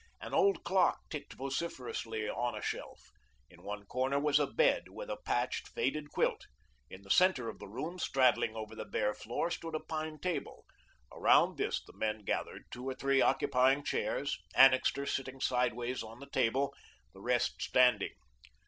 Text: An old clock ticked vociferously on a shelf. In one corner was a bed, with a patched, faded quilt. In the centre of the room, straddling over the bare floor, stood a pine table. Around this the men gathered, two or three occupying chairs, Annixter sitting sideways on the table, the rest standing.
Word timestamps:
An 0.19 0.33
old 0.33 0.63
clock 0.63 0.99
ticked 1.11 1.33
vociferously 1.33 2.27
on 2.27 2.55
a 2.57 2.61
shelf. 2.63 3.11
In 3.51 3.61
one 3.61 3.85
corner 3.85 4.19
was 4.19 4.39
a 4.39 4.47
bed, 4.47 4.89
with 4.89 5.11
a 5.11 5.17
patched, 5.25 5.67
faded 5.67 6.09
quilt. 6.09 6.47
In 6.89 7.03
the 7.03 7.11
centre 7.11 7.49
of 7.49 7.59
the 7.59 7.67
room, 7.67 7.99
straddling 7.99 8.55
over 8.55 8.73
the 8.75 8.83
bare 8.85 9.13
floor, 9.13 9.51
stood 9.51 9.75
a 9.75 9.79
pine 9.79 10.17
table. 10.17 10.65
Around 11.11 11.57
this 11.59 11.83
the 11.83 11.93
men 11.95 12.23
gathered, 12.25 12.65
two 12.71 12.89
or 12.89 12.95
three 12.95 13.21
occupying 13.21 13.83
chairs, 13.83 14.39
Annixter 14.55 15.05
sitting 15.05 15.39
sideways 15.39 16.01
on 16.01 16.19
the 16.19 16.31
table, 16.31 16.73
the 17.13 17.21
rest 17.21 17.61
standing. 17.61 18.15